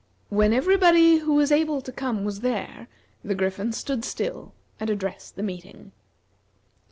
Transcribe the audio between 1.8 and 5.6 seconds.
come was there, the Griffin stood still and addressed the